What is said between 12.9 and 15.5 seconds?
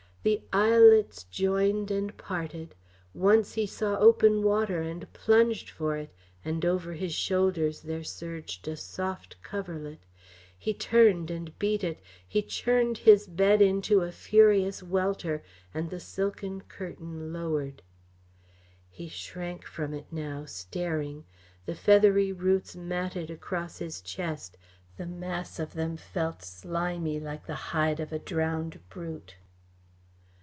his bed into a furious welter,